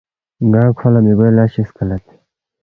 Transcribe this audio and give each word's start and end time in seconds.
ن٘انگ 0.49 0.73
کھو 0.77 0.87
لہ 0.93 0.99
مِہ 1.05 1.13
گوے 1.17 1.29
لس 1.35 1.49
چِی 1.53 1.63
سکلید، 1.67 2.05